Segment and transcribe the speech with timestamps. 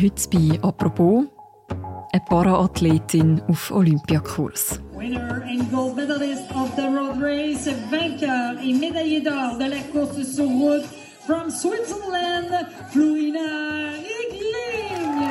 [0.00, 1.24] heute bei «Apropos»
[2.12, 4.80] eine Paraathletin auf Olympiakurs.
[4.96, 10.22] Winner and gold medalist of the road race, vainqueur et médaillée d'or de la course
[10.22, 10.86] sur route
[11.26, 15.28] from Switzerland, Florina Riegling.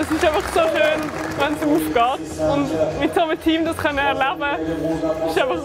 [0.00, 1.00] Es ist einfach so schön,
[1.38, 2.40] wenn es aufgeht.
[2.52, 4.58] Und mit so einem Team das können erleben,
[5.28, 5.62] ist einfach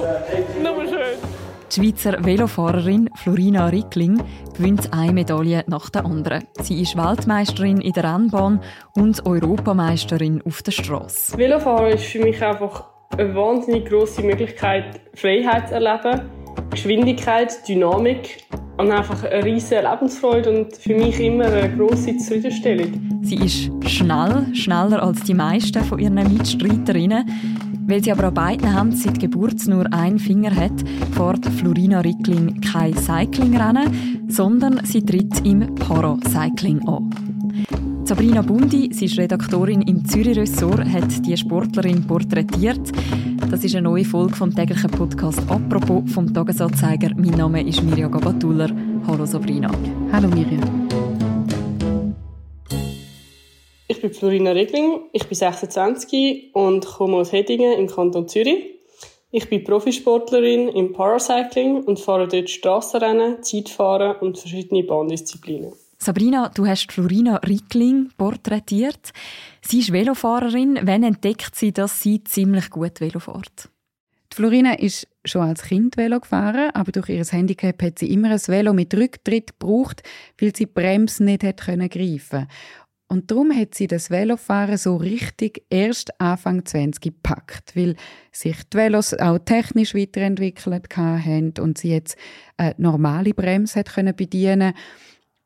[0.61, 1.36] nur schön.
[1.71, 4.21] Die Schweizer Velofahrerin Florina Rickling
[4.55, 6.45] gewinnt eine Medaille nach der anderen.
[6.61, 8.61] Sie ist Weltmeisterin in der Rennbahn
[8.95, 11.37] und Europameisterin auf der Straße.
[11.37, 12.85] Velofahren ist für mich einfach
[13.17, 16.21] eine wahnsinnig grosse Möglichkeit, Freiheit zu erleben,
[16.69, 18.45] Geschwindigkeit, Dynamik
[18.77, 23.19] und einfach eine riesige Lebensfreude und für mich immer eine grosse Zufriedenstellung.
[23.23, 27.25] Sie ist schnell, schneller als die meisten von ihren Mitstreiterinnen.
[27.87, 30.83] Weil sie aber an beiden Händen seit Geburt nur einen Finger hat,
[31.13, 37.09] fährt Florina Rickling kein Cyclingrennen, sondern sie tritt im Paracycling an.
[38.03, 42.91] Sabrina Bundi, sie ist Redaktorin im Zürich-Ressort, hat die Sportlerin porträtiert.
[43.49, 47.11] Das ist eine neue Folge vom täglichen Podcast «Apropos» vom Tagesanzeiger.
[47.15, 48.69] Mein Name ist Mirja Gabatuller.
[49.07, 49.71] Hallo Sabrina.
[50.11, 50.86] Hallo Mirja.
[54.07, 58.79] Bin Florina Regling, ich bin 26 und komme aus Heddingen im Kanton Zürich.
[59.31, 65.73] Ich bin Profisportlerin im Paracycling und fahre dort Strassenrennen, Zeitfahren und verschiedene Bahndisziplinen.
[65.99, 69.11] Sabrina, du hast Florina Rickling porträtiert.
[69.61, 70.79] Sie ist Velofahrerin.
[70.83, 73.69] Wann entdeckt sie, dass sie ziemlich gut Velo fährt?
[74.33, 78.39] Florina ist schon als Kind Velo gefahren, aber durch ihr Handicap hat sie immer ein
[78.39, 80.03] Velo mit Rücktritt gebraucht,
[80.39, 82.47] weil sie die Bremse nicht hat können greifen.
[83.09, 87.95] Und darum hat sie das Velofahren so richtig erst Anfang 20 gepackt, weil
[88.33, 92.17] sich die Velos auch technisch weiterentwickelt haben und sie jetzt
[92.57, 94.73] eine normale Bremse hat können bedienen.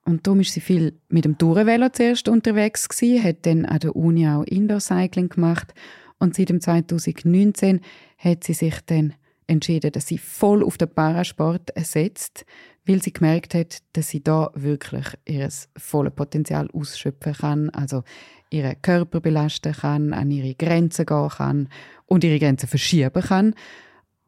[0.05, 3.95] Und darum ist sie viel mit dem Tourenvelo zuerst unterwegs gewesen, hat dann an der
[3.95, 5.75] Uni auch Indoor-Cycling gemacht.
[6.17, 7.81] Und seit 2019
[8.17, 9.13] hat sie sich dann
[9.45, 12.45] entschieden, dass sie voll auf den Parasport setzt
[12.86, 18.03] weil sie gemerkt hat, dass sie da wirklich ihr volles Potenzial ausschöpfen kann, also
[18.50, 21.69] ihren Körper belasten kann, an ihre Grenzen gehen kann
[22.06, 23.56] und ihre Grenzen verschieben kann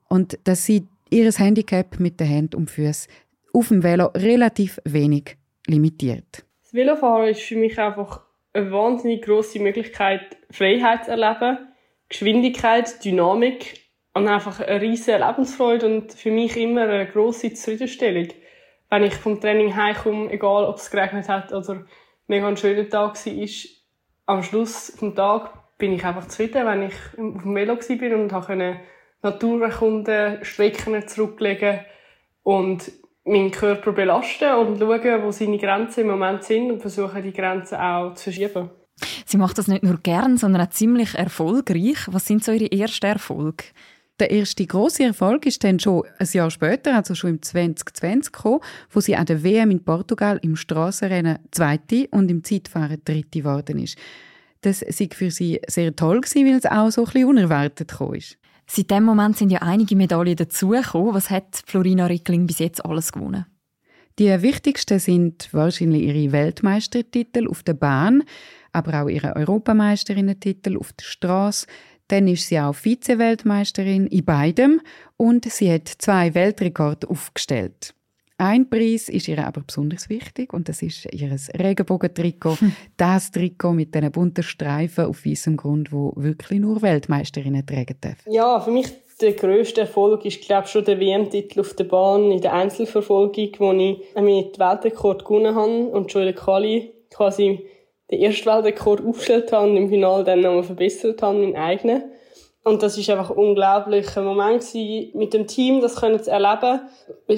[0.08, 3.12] und dass sie ihr Handicap mit den Händen und Füßen
[3.54, 5.38] auf dem Velo relativ wenig
[5.68, 6.46] limitiert.
[6.64, 8.22] Das Velofahren ist für mich einfach
[8.54, 11.58] eine wahnsinnig große Möglichkeit, Freiheit zu erleben,
[12.10, 13.82] Geschwindigkeit, Dynamik
[14.14, 18.28] und einfach eine riesige Lebensfreude und für mich immer eine grosse Zufriedenstellung
[18.94, 21.84] wenn ich vom Training heimkomme, egal ob es geregnet hat oder
[22.28, 23.48] mega ein schöner Tag war,
[24.28, 25.50] am Schluss des Tages
[25.80, 28.80] bin ich einfach zufrieden, wenn ich auf dem Velo war und konnte
[29.24, 31.80] Natur erkunden, Strecken zurücklegen
[32.44, 32.92] und
[33.26, 37.80] meinen Körper belasten und schauen, wo seine Grenzen im Moment sind und versuchen, die Grenzen
[37.80, 38.70] auch zu verschieben.
[39.26, 41.98] Sie macht das nicht nur gern, sondern auch ziemlich erfolgreich.
[42.12, 43.64] Was sind so Ihre ersten Erfolge?
[44.20, 48.60] Der erste große Erfolg ist dann schon ein Jahr später, also schon im 2020 gekommen,
[48.92, 53.80] wo sie an der WM in Portugal im Strassenrennen Zweite und im Zeitfahren Dritte geworden
[53.80, 53.98] ist.
[54.62, 58.38] Das war für sie sehr toll, weil es auch so ein bisschen unerwartet gekommen ist.
[58.68, 61.14] Seit dem Moment sind ja einige Medaillen dazugekommen.
[61.14, 63.46] Was hat Florina Rickling bis jetzt alles gewonnen?
[64.20, 68.24] Die wichtigsten sind wahrscheinlich ihre Weltmeistertitel auf der Bahn,
[68.72, 71.66] aber auch ihre Europameisterinnen-Titel auf der Straße,
[72.08, 74.82] dann ist sie auch Vize-Weltmeisterin in beidem
[75.18, 77.94] und sie hat zwei Weltrekorde aufgestellt.
[78.38, 82.60] Ein Preis ist ihr aber besonders wichtig und das ist ihr Regenbogentrikot.
[82.60, 82.76] Hm.
[82.98, 88.32] Das Trikot mit diesen bunten Streifen auf weißem Grund, wo wirklich nur Weltmeisterinnen tragen dürfen.
[88.32, 88.88] Ja, für mich
[89.22, 93.50] der grösste Erfolg ist, glaube ich, schon der WM-Titel auf der Bahn in der Einzelverfolgung,
[93.60, 97.66] wo ich mit Weltrekord gewonnen habe und schon in der Quali quasi
[98.14, 102.04] den ersten Weltrekord aufgestellt habe und im Finale dann nochmal verbessert habe, meinen eigenen.
[102.64, 106.80] Und das ist einfach ein unglaublicher Moment gewesen, mit dem Team das können zu erleben.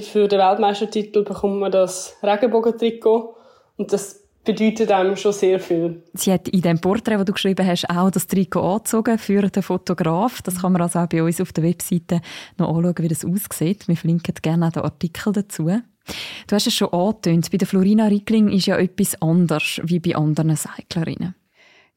[0.03, 3.35] Für den Weltmeistertitel bekommt man das Regenbogentrikot
[3.78, 6.03] und das bedeutet einem schon sehr viel.
[6.14, 9.64] Sie hat in dem Porträt, das du geschrieben hast, auch das Trikot angezogen für den
[9.64, 10.44] Fotograf.
[10.44, 12.22] Das kann man also auch bei uns auf der Webseite
[12.59, 13.88] noch anschauen, wie das aussieht.
[13.88, 15.72] Wir verlinken gerne auch den Artikel dazu.
[16.47, 20.16] Du hast es schon angetönt, bei der Florina Rickling ist ja etwas anders wie bei
[20.16, 21.35] anderen Cyclerinnen.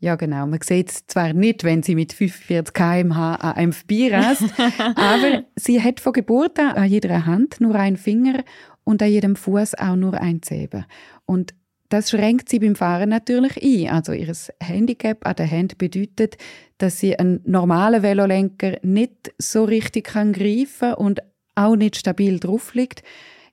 [0.00, 0.46] Ja, genau.
[0.46, 4.44] Man sieht es zwar nicht, wenn sie mit 45 km/h an einem vorbeirast,
[4.94, 8.44] aber sie hat von Geburt an an jeder Hand nur einen Finger
[8.84, 10.84] und an jedem Fuß auch nur ein Zeben.
[11.26, 11.52] Und
[11.88, 13.90] das schränkt sie beim Fahren natürlich ein.
[13.90, 16.36] Also ihr Handicap an der Hand bedeutet,
[16.76, 21.20] dass sie einen normalen Velolenker nicht so richtig kann greifen und
[21.54, 23.02] auch nicht stabil drauf liegt.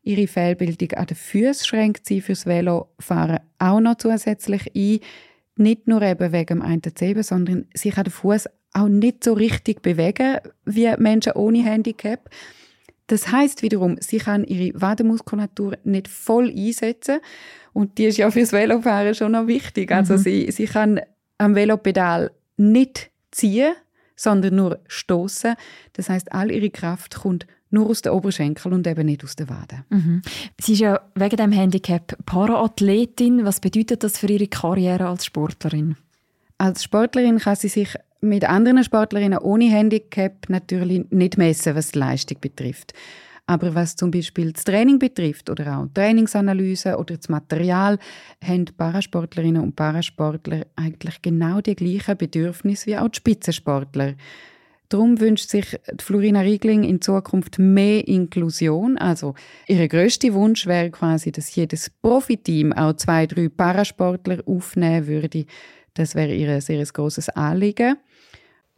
[0.05, 4.99] Ihre Fehlbildung an den Füßen schränkt sie fürs Velofahren auch noch zusätzlich ein.
[5.57, 9.33] Nicht nur eben wegen dem einen Zeben, sondern sie kann den Fuß auch nicht so
[9.33, 12.29] richtig bewegen wie Menschen ohne Handicap.
[13.07, 17.19] Das heißt wiederum, sie kann ihre Wadenmuskulatur nicht voll einsetzen
[17.73, 19.91] und die ist ja fürs Velofahren schon noch wichtig.
[19.91, 20.17] Also mhm.
[20.19, 21.01] sie, sie kann
[21.39, 23.73] am Velopedal nicht ziehen,
[24.15, 25.55] sondern nur stoßen.
[25.93, 29.49] Das heißt, all ihre Kraft kommt nur aus den Oberschenkeln und eben nicht aus den
[29.49, 29.83] Waden.
[29.89, 30.21] Mhm.
[30.59, 33.45] Sie ist ja wegen dem Handicap Paraathletin.
[33.45, 35.95] Was bedeutet das für ihre Karriere als Sportlerin?
[36.57, 41.99] Als Sportlerin kann sie sich mit anderen Sportlerinnen ohne Handicap natürlich nicht messen, was die
[41.99, 42.93] Leistung betrifft.
[43.47, 47.99] Aber was zum Beispiel das Training betrifft oder auch Trainingsanalyse oder das Material,
[48.43, 54.15] haben Parasportlerinnen und Parasportler eigentlich genau die gleichen Bedürfnisse wie auch die Spitzensportler.
[54.89, 58.97] Darum wünscht sich Florina Riegling in Zukunft mehr Inklusion.
[58.97, 59.33] Also
[59.67, 65.45] ihr größter Wunsch wäre quasi, dass jedes Profiteam auch zwei, drei Parasportler aufnehmen würde.
[65.93, 67.97] Das wäre ihr sehr großes Anliegen.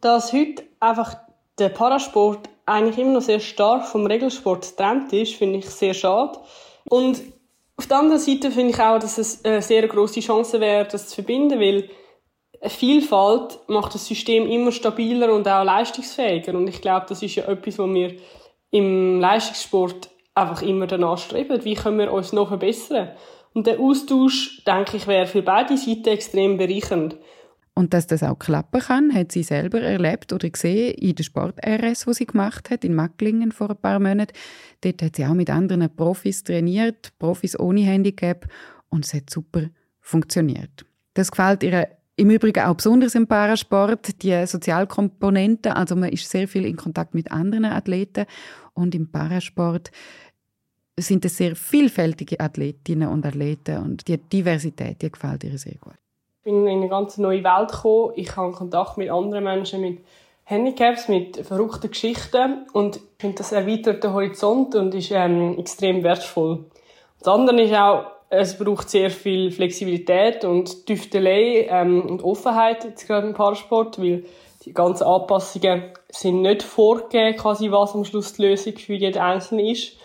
[0.00, 1.16] Dass heute einfach
[1.58, 6.38] der Parasport eigentlich immer noch sehr stark vom Regelsport getrennt ist, finde ich sehr schade.
[6.84, 7.20] Und
[7.76, 11.08] auf der anderen Seite finde ich auch, dass es eine sehr große Chance wäre, das
[11.08, 11.88] zu verbinden, weil
[12.62, 16.54] Vielfalt macht das System immer stabiler und auch leistungsfähiger.
[16.54, 18.14] Und ich glaube, das ist ja etwas, was wir
[18.70, 21.64] im Leistungssport einfach immer danach streben.
[21.64, 23.10] Wie können wir uns noch verbessern?
[23.54, 27.16] Und der Austausch, denke ich, wäre für beide Seiten extrem bereichernd.
[27.74, 32.08] Und dass das auch klappen kann, hat sie selber erlebt oder gesehen in der Sport-RS,
[32.08, 34.32] wo sie gemacht hat, in Macklingen vor ein paar Monaten.
[34.80, 38.46] Dort hat sie auch mit anderen Profis trainiert, Profis ohne Handicap,
[38.88, 39.62] und es hat super
[40.00, 40.86] funktioniert.
[41.14, 41.88] Das gefällt ihr
[42.18, 47.14] im Übrigen auch besonders im Parasport, die Sozialkomponente, also man ist sehr viel in Kontakt
[47.14, 48.26] mit anderen Athleten.
[48.74, 49.92] Und im Parasport
[50.96, 53.78] sind es sehr vielfältige Athletinnen und Athleten.
[53.78, 55.94] Und die Diversität, die gefällt ihr sehr gut.
[56.42, 58.12] Bin in eine ganz neue Welt gekommen.
[58.16, 60.00] Ich habe Kontakt mit anderen Menschen mit
[60.42, 62.66] Handicaps, mit verrückten Geschichten.
[62.72, 66.64] Und ich finde das erweitert den Horizont und ist ähm, extrem wertvoll.
[67.20, 73.06] Das andere ist auch, es braucht sehr viel Flexibilität und Tüftelei ähm, und Offenheit jetzt
[73.06, 74.24] gerade im Parasport, weil
[74.64, 79.66] die ganzen Anpassungen sind nicht vorgegeben, quasi was am Schluss die Lösung für jeden Einzelnen
[79.66, 79.96] ist.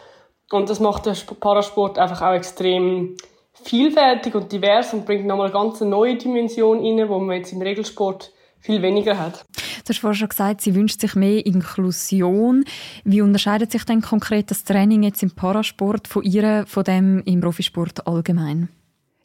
[0.52, 3.18] Und das macht den Parasport einfach auch extrem
[3.54, 7.62] vielfältig und divers und bringt nochmal eine ganz neue Dimension rein, wo man jetzt im
[7.62, 8.32] Regelsport
[8.64, 9.46] viel weniger hat.
[9.84, 12.64] Du hast vorhin schon gesagt, sie wünscht sich mehr Inklusion.
[13.04, 17.42] Wie unterscheidet sich denn konkret das Training jetzt im Parasport von ihr, von dem im
[17.42, 18.70] Profisport allgemein?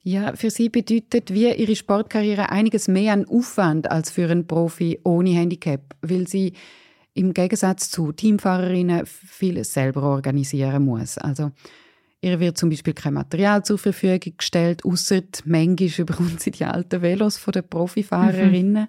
[0.02, 4.98] Ja, für sie bedeutet wie ihre Sportkarriere einiges mehr an Aufwand als für einen Profi
[5.04, 6.54] ohne Handicap, weil sie
[7.14, 11.18] im Gegensatz zu Teamfahrerinnen vieles selber organisieren muss.
[11.18, 11.52] Also
[12.20, 17.00] Ihr wird zum Beispiel kein Material zur Verfügung gestellt, außer manchmal überkommt sie die alten
[17.00, 18.82] Velos von den Profifahrerinnen.
[18.82, 18.88] Mhm.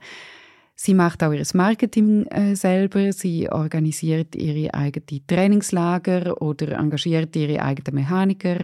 [0.82, 3.12] Sie macht auch ihr Marketing äh, selber.
[3.12, 8.60] Sie organisiert ihre eigenen Trainingslager oder engagiert ihre eigenen Mechaniker.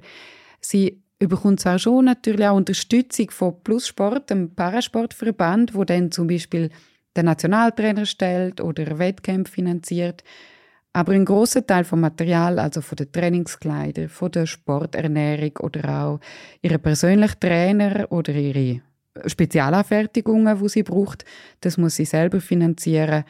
[0.62, 6.69] Sie überkommt zwar schon natürlich auch Unterstützung von Plussport, dem Parasportverband, wo dann zum Beispiel
[7.17, 10.23] der Nationaltrainer stellt oder Wettkämpfe finanziert.
[10.94, 16.19] Aber ein großer Teil vom Material, also von den Trainingskleidern, von der Sporternährung oder auch
[16.62, 18.79] ihre persönlichen Trainer oder ihre
[19.25, 21.25] Spezialanfertigungen, wo sie braucht,
[21.62, 23.24] das muss sie selber finanzieren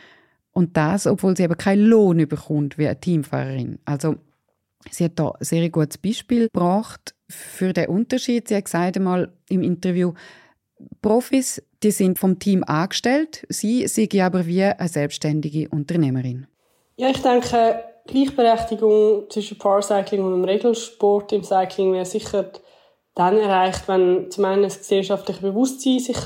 [0.51, 3.80] und das, obwohl sie eben keinen Lohn bekommt wie eine Teamfahrerin.
[3.86, 4.15] Also
[4.89, 8.48] sie hat da ein sehr gutes Beispiel gebracht für den Unterschied.
[8.48, 10.13] Sie hat gesagt einmal im Interview,
[11.01, 16.48] Profis, die sind vom Team angestellt, sie sind aber wie eine selbstständige Unternehmerin.
[16.98, 22.51] Ja, ich denke, Gleichberechtigung zwischen Paracycling und dem Regelsport im Cycling wäre sicher
[23.16, 26.18] dann erreicht, wenn zum einen das gesellschaftliche Bewusstsein sich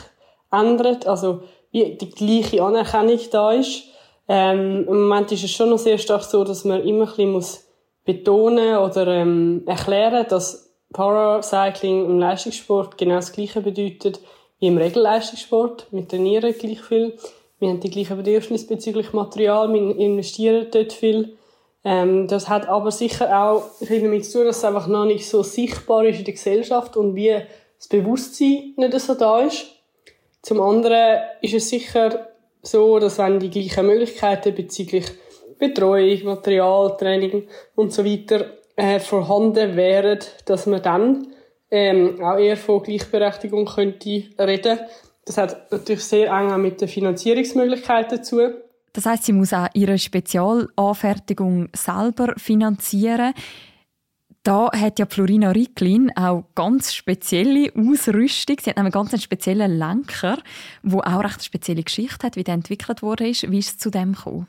[0.52, 3.84] ändert, also die gleiche Anerkennung da ist.
[4.28, 7.32] Ähm, Im Moment ist es schon noch sehr stark so, dass man immer ein bisschen
[7.32, 7.66] muss
[8.06, 14.20] betonen oder ähm, erklären, dass Paracycling im Leistungssport genau das Gleiche bedeutet
[14.60, 15.88] wie im Regelleistungssport.
[15.92, 17.18] Wir trainieren gleich viel.
[17.60, 21.38] Wir haben die gleichen Bedürfnisse bezüglich Material, wir investieren dort viel.
[21.84, 25.28] Ähm, das hat aber sicher auch viel damit zu tun, dass es einfach noch nicht
[25.28, 27.36] so sichtbar ist in der Gesellschaft und wie
[27.78, 29.68] das Bewusstsein nicht so da ist.
[30.42, 32.28] Zum anderen ist es sicher
[32.62, 35.06] so, dass wenn die gleichen Möglichkeiten bezüglich
[35.58, 38.46] Betreuung, Material, Training und so weiter
[38.76, 41.28] äh, vorhanden wären, dass man dann
[41.72, 44.80] ähm, auch eher von Gleichberechtigung könnte reden
[45.30, 48.52] das hat natürlich sehr eng mit den Finanzierungsmöglichkeiten zu.
[48.94, 53.34] Das heißt, sie muss auch ihre Spezialanfertigung selber finanzieren.
[54.44, 58.58] Da hat ja Florina Ricklin auch ganz spezielle Ausrüstung.
[58.62, 60.38] Sie hat einen ganz speziellen Lenker,
[60.84, 63.26] der auch recht eine spezielle Geschichte hat, wie der entwickelt wurde.
[63.26, 64.48] Wie ist es zu dem gekommen?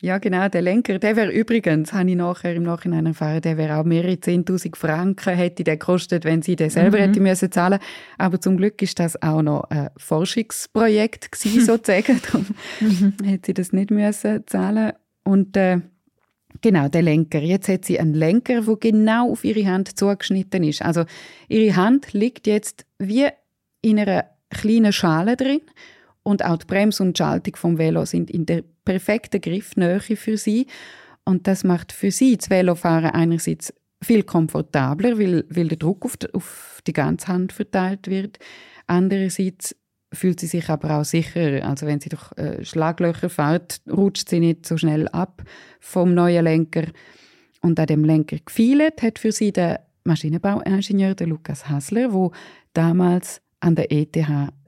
[0.00, 0.48] Ja, genau.
[0.48, 4.12] Der Lenker, der wäre übrigens, habe ich nachher im Nachhinein erfahren, der wäre auch mehrere
[4.12, 7.02] 10.000 Franken hätte der gekostet, wenn sie den selber mhm.
[7.02, 7.80] hätte müssen zahlen.
[8.16, 12.20] Aber zum Glück ist das auch noch ein Forschungsprojekt gewesen, sozusagen.
[12.22, 12.46] Darum
[12.80, 13.14] mhm.
[13.24, 14.92] hätte sie das nicht müssen zahlen.
[15.24, 15.78] Und äh,
[16.60, 17.40] Genau, der Lenker.
[17.40, 20.82] Jetzt hat sie einen Lenker, wo genau auf ihre Hand zugeschnitten ist.
[20.82, 21.04] Also
[21.46, 23.28] ihre Hand liegt jetzt wie
[23.80, 25.60] in einer kleinen Schale drin
[26.28, 30.36] und auch die Bremse und die Schaltung vom Velo sind in der perfekten Griffnähe für
[30.36, 30.66] sie.
[31.24, 36.18] Und das macht für sie das Velofahren einerseits viel komfortabler, weil, weil der Druck auf
[36.18, 38.38] die, auf die ganze Hand verteilt wird.
[38.86, 39.74] Andererseits
[40.12, 41.66] fühlt sie sich aber auch sicherer.
[41.66, 45.42] Also wenn sie durch äh, Schlaglöcher fährt, rutscht sie nicht so schnell ab
[45.80, 46.84] vom neuen Lenker.
[47.62, 52.32] Und an dem Lenker gefeilt hat für sie der Maschinenbauingenieur der Lukas Hasler, wo
[52.74, 54.16] damals an der ETH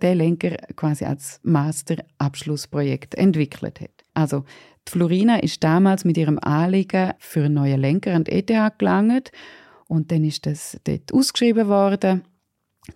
[0.02, 4.04] den Lenker quasi als Masterabschlussprojekt entwickelt hat.
[4.14, 4.44] Also
[4.88, 9.30] die Florina ist damals mit ihrem Anliegen für einen neuen Lenker an die ETH gelangt
[9.86, 12.22] und dann ist das dort ausgeschrieben worden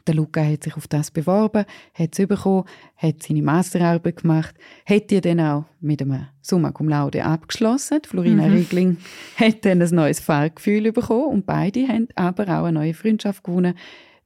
[0.07, 2.65] der Luca hat sich auf das beworben, hat es bekommen,
[2.97, 4.55] hat seine Masterarbeit gemacht,
[4.87, 8.01] hat die dann auch mit einem Summa Cum Laude abgeschlossen.
[8.05, 8.55] Florina mhm.
[8.55, 8.97] Riegling
[9.37, 13.75] hat dann ein neues Fahrgefühl bekommen und beide haben aber auch eine neue Freundschaft gewonnen,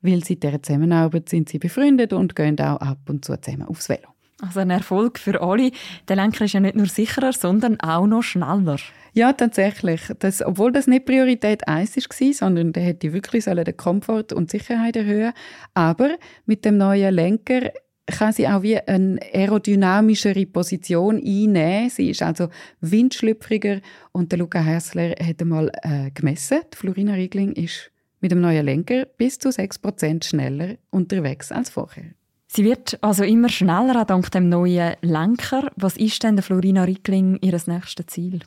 [0.00, 3.88] weil seit dieser Zusammenarbeit sind sie befreundet und gehen auch ab und zu zusammen aufs
[3.88, 4.08] Velo.
[4.40, 5.72] Also ein Erfolg für alle.
[6.06, 8.76] Der Lenker ist ja nicht nur sicherer, sondern auch noch schneller.
[9.12, 10.00] Ja, tatsächlich.
[10.20, 14.94] Das, obwohl das nicht Priorität 1 war, sondern der hätte wirklich den Komfort und Sicherheit
[14.94, 15.32] erhöhen
[15.74, 16.10] Aber
[16.46, 17.72] mit dem neuen Lenker
[18.06, 21.90] kann sie auch wie eine aerodynamischere Position einnehmen.
[21.90, 22.48] Sie ist also
[22.80, 23.80] windschlüpfriger
[24.12, 26.60] und der Luca Hässler hat einmal äh, gemessen.
[26.72, 32.14] Die Florina Riegling ist mit dem neuen Lenker bis zu 6% schneller unterwegs als vorher.
[32.46, 35.70] Sie wird also immer schneller dank dem neuen Lenker.
[35.76, 38.40] Was ist denn der Florina Riegling ihr nächstes Ziel?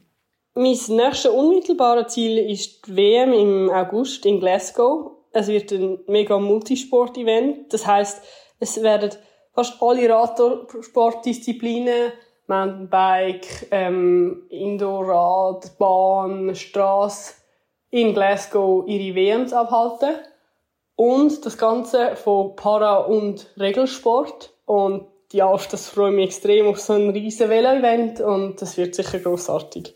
[0.54, 5.12] Mein nächstes unmittelbares Ziel ist die WM im August in Glasgow.
[5.32, 7.72] Es wird ein mega Multisport-Event.
[7.72, 8.22] Das heißt,
[8.60, 9.12] es werden
[9.54, 12.12] fast alle Radsportdisziplinen,
[12.48, 17.36] Mountainbike, ähm, Indoorrad, Bahn, Straße,
[17.92, 20.16] in Glasgow ihre WMs abhalten.
[20.96, 24.54] Und das Ganze von Para- und Regelsport.
[24.66, 29.20] Und ja, das freut mich extrem auf so ein riesen Velo-Event und das wird sicher
[29.20, 29.96] großartig.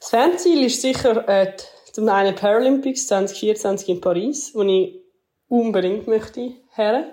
[0.00, 1.52] Das Fernziel ist sicher äh,
[1.92, 5.00] zum einen Paralympics 2024 in Paris, wo ich
[5.48, 7.06] unbedingt möchte her.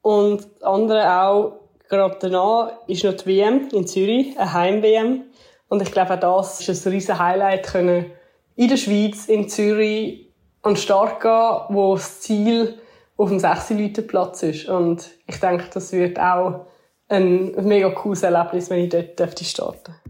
[0.00, 5.24] Und andere auch, gerade danach, ist noch die WM in Zürich, eine Heim-WM.
[5.68, 8.12] Und ich glaube, auch das ist ein riesen Highlight, können
[8.56, 10.28] in der Schweiz, in Zürich,
[10.62, 12.78] an den Start gehen, wo das Ziel
[13.16, 13.72] auf dem 6
[14.06, 14.68] Platz ist.
[14.68, 16.66] Und ich denke, das wird auch
[17.08, 20.02] ein mega cooles Erlebnis, wenn ich dort starten darf.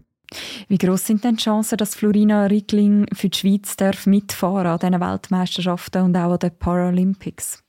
[0.67, 4.79] Wie groß sind denn die Chancen, dass Florina Rickling für die Schweiz darf mitfahren an
[4.79, 7.63] diesen Weltmeisterschaften und auch an den Paralympics?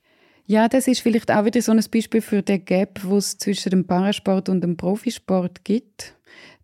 [0.47, 3.71] Ja, das ist vielleicht auch wieder so ein Beispiel für den Gap, wo es zwischen
[3.71, 6.15] dem Parasport und dem Profisport gibt,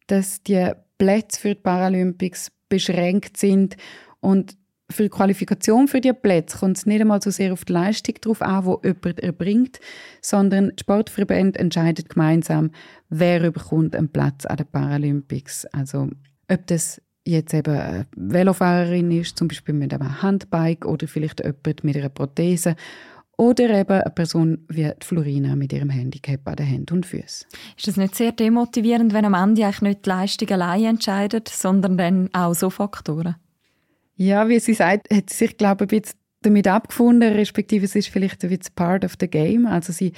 [0.07, 3.77] dass die Plätze für die Paralympics beschränkt sind
[4.21, 4.55] und
[4.89, 8.15] für die Qualifikation für die Plätze kommt es nicht einmal so sehr auf die Leistung
[8.21, 9.79] drauf an, die jemand erbringt,
[10.21, 12.71] sondern die Sportverbände entscheiden gemeinsam,
[13.09, 15.65] wer überkommt einen Platz an den Paralympics.
[15.67, 16.09] Also
[16.49, 21.83] ob das jetzt eben eine Velofahrerin ist, zum Beispiel mit einem Handbike oder vielleicht jemand
[21.83, 22.75] mit einer Prothese
[23.37, 27.47] oder eben eine Person wie die Florina mit ihrem Handicap an den Händen und Füßen.
[27.75, 31.97] Ist das nicht sehr demotivierend, wenn am Ende eigentlich nicht die Leistung allein entscheidet, sondern
[31.97, 33.35] dann auch so Faktoren?
[34.15, 37.95] Ja, wie sie sagt, hat sie sich, glaube ich, ein bisschen damit abgefunden, respektive es
[37.95, 39.65] ist vielleicht ein bisschen part of the game.
[39.65, 40.13] Also sie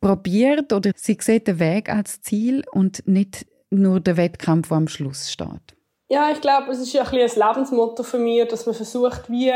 [0.00, 4.88] probiert oder sie sieht den Weg als Ziel und nicht nur den Wettkampf, der am
[4.88, 5.76] Schluss steht.
[6.08, 9.52] Ja, ich glaube, es ist ja ein, ein Lebensmotto für mich, dass man versucht, wie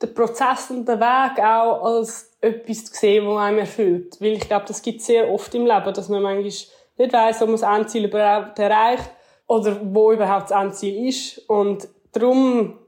[0.00, 4.20] den Prozess und den Weg auch als etwas zu sehen, das einem erfüllt.
[4.20, 7.42] Weil ich glaube, das gibt es sehr oft im Leben, dass man manchmal nicht weiss,
[7.42, 9.10] ob man das Endziel überhaupt erreicht
[9.46, 11.38] oder wo überhaupt das Endziel ist.
[11.48, 12.78] Und darum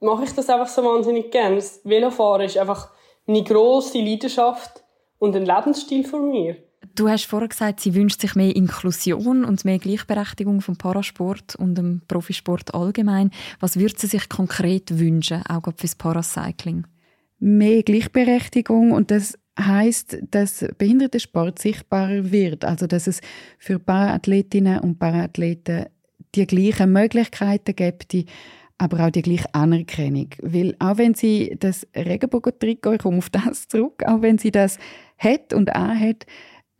[0.00, 1.56] mache ich das einfach so wahnsinnig gerne.
[1.56, 2.90] Das Velofahren ist einfach
[3.26, 4.82] meine grosse Leidenschaft
[5.18, 6.56] und ein Lebensstil von mir.
[6.94, 11.74] Du hast vorher gesagt, sie wünscht sich mehr Inklusion und mehr Gleichberechtigung vom Parasport und
[11.76, 13.30] dem Profisport allgemein.
[13.60, 16.86] Was würde sie sich konkret wünschen, auch für das Paracycling?
[17.38, 23.20] Mehr Gleichberechtigung und das heißt, dass Behindertensport sichtbarer wird, also dass es
[23.58, 25.86] für Paraathletinnen und Paraathleten
[26.34, 28.14] die gleichen Möglichkeiten gibt,
[28.78, 30.28] aber auch die gleiche Anerkennung.
[30.40, 34.78] Weil auch wenn sie das Regenbogen-Trikot, ich komme auf das zurück, auch wenn sie das
[35.18, 36.24] hat und hat,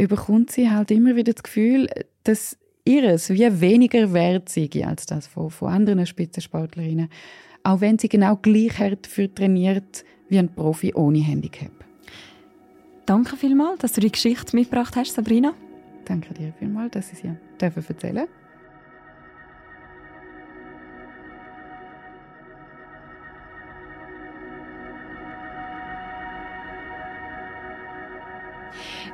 [0.01, 1.89] überkommt sie halt immer wieder das Gefühl,
[2.25, 7.09] dass ihres wie weniger wert sei als das von, von anderen Spitzensportlerinnen.
[7.63, 11.73] Auch wenn sie genau gleich hart für trainiert wie ein Profi ohne Handicap.
[13.07, 15.55] Danke vielmals, dass du die Geschichte mitgebracht hast, Sabrina.
[16.05, 18.40] Danke dir vielmals, dass ich sie erzählen durfte.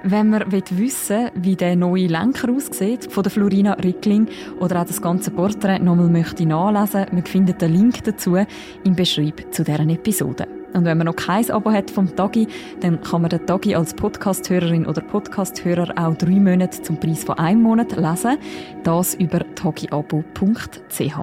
[0.03, 4.29] Wenn man wissen will, wie der neue Lenker aussieht, von der Florina Rickling
[4.61, 8.37] oder auch das ganze Porträt nochmal möchte nachlesen, man findet den Link dazu
[8.85, 10.47] im Beschreib zu deren Episode.
[10.73, 12.47] Und wenn man noch kein Abo hat vom Tagi,
[12.81, 17.39] dann kann man den Tagi als Podcasthörerin oder Podcasthörer auch drei Monate zum Preis von
[17.39, 18.37] einem Monat lesen.
[18.83, 21.19] Das über tagiabo.ch.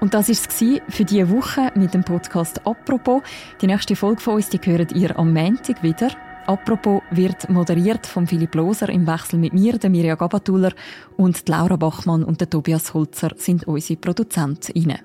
[0.00, 3.22] Und das war es für diese Woche mit dem Podcast «Apropos».
[3.60, 6.08] Die nächste Folge von uns, die hört ihr am Montag wieder.
[6.46, 10.72] Apropos wird moderiert von Philipp Loser im Wechsel mit mir, der Mirja Gabatuller
[11.16, 14.98] und Laura Bachmann und der Tobias Holzer sind unsere Produzentinnen.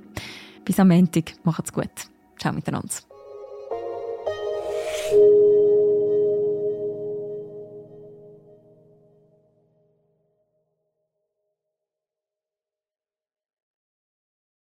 [0.65, 1.91] Bis am Montag, macht's gut.
[2.39, 2.89] Ciao miteinander.